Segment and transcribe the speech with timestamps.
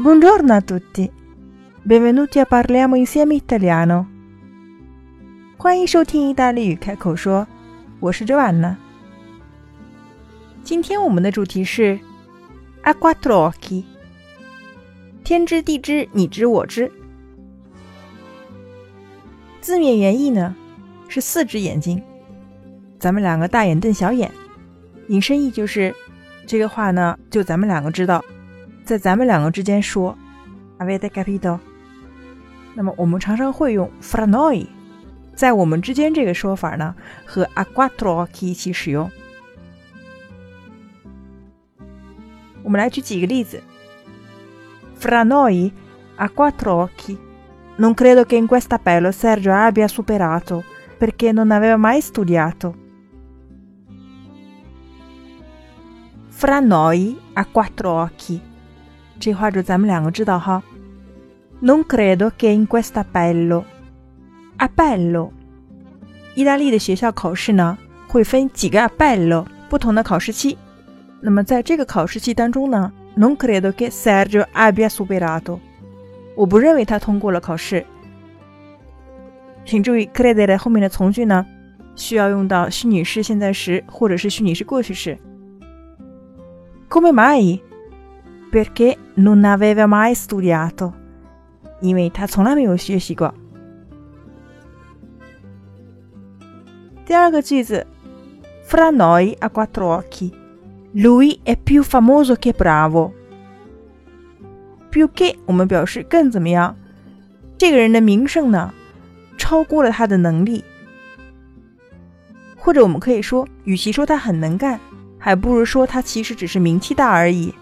[0.00, 1.12] Buongiorno a tutti,
[1.82, 4.06] benvenuti a parliamo insieme italiano。
[5.58, 7.46] 欢迎收听意大利语开口说，
[8.00, 8.76] 我是 Joanna。
[10.64, 12.00] 今天我们的主题是
[12.80, 13.84] a q u a t r o o c h i
[15.22, 16.90] 天知地知，你知我知。
[19.60, 20.56] 字面原意呢
[21.08, 22.02] 是四只眼睛，
[22.98, 24.30] 咱们两个大眼瞪小眼，
[25.08, 25.94] 引申义就是
[26.46, 28.24] 这个话呢，就咱们两个知道。
[28.89, 30.17] 在咱们两个之间说，
[30.79, 31.59] avete capito？
[32.75, 34.67] 那么我们常常会用 fra noi，
[35.33, 36.95] 在我们之间这个说法呢，
[37.25, 39.09] 和 a quattro occhi 一起使用。
[42.63, 43.61] 我们来举几个例子：
[44.99, 45.71] fra noi
[46.17, 50.63] a quattro occhi。Non credo che in questo appello Sergio abbia superato,
[50.97, 52.73] perché non aveva mai studiato.
[56.29, 58.39] Fra noi a quattro occhi.
[59.20, 60.62] 这话就咱们两个知道哈。
[61.62, 63.64] Non credo che in questo appello,
[64.56, 65.30] appello，
[66.34, 67.76] 意大利的学校考试呢
[68.08, 70.56] 会分几个 appello 不同的考试期。
[71.20, 75.58] 那么在这个考试期当中呢，Non credo che Sergio abbia superato，
[76.34, 77.84] 我不认为他通过了考试。
[79.66, 81.44] 请注意，credere 后面的从句呢
[81.94, 85.18] 需要用到虚拟式现在时或者是虚拟式过去式。
[86.88, 87.60] Come mai?
[88.51, 90.93] Perché non aveva mai studiato，
[91.81, 93.33] 因为他从来没有学习过。
[97.05, 97.85] 第二个句子，
[98.67, 106.75] Fra noi a quattro occhi，lui è più famoso che bravo。più che 我们表示更怎么样，
[107.57, 108.73] 这个人的名声呢，
[109.37, 110.63] 超过了他的能力。
[112.57, 114.79] 或者我们可以说，与其说他很能干，
[115.19, 117.53] 还不如说他其实只是名气大而已。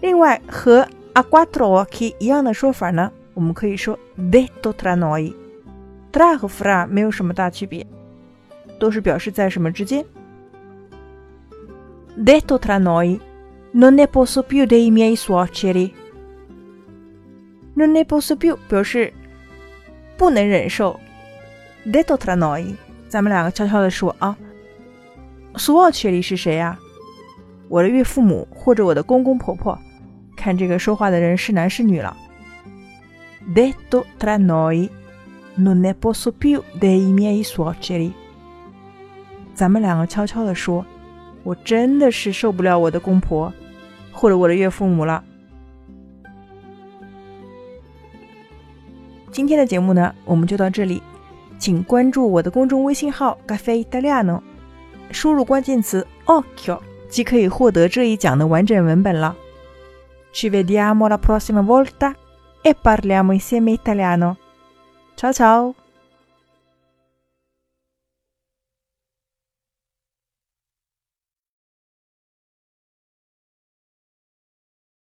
[0.00, 5.34] 另外，和 a quattro occhi 一样的说法呢，我们可以说 detto tra noi。
[6.10, 7.86] tra 和 fra 没有什么大区别，
[8.78, 10.04] 都是表示在什么之间。
[12.16, 13.20] detto tra noi
[13.72, 15.92] non ne posso più dei miei suoceri。
[17.76, 19.12] non ne posso più 表示
[20.16, 20.98] 不能忍受。
[21.86, 22.74] detto tra noi，
[23.08, 24.36] 咱们两个悄悄的说啊
[25.54, 26.78] ，suoceri 是谁呀？
[27.68, 29.78] 我的岳父母或者我的公公婆婆。
[30.40, 32.16] 看这个说话的人是男是女了。
[33.54, 34.88] Detto tra noi,
[35.58, 38.12] non ne posso più dei miei suoceri。
[39.54, 40.86] 咱们两个悄悄的说，
[41.42, 43.52] 我真的是受不了我的公婆
[44.12, 45.22] 或者我的岳父母了。
[49.30, 51.02] 今天的节目呢，我们就到这里，
[51.58, 54.40] 请关注我的公众微信号 “cafe italiano”，
[55.10, 56.78] 输入关键词 “occhio”
[57.10, 59.36] 即可以获得这一讲的完整文本了。
[60.30, 62.14] Ci vediamo la prossima volta
[62.62, 64.36] e parliamo insieme italiano.
[65.14, 65.74] Ciao ciao!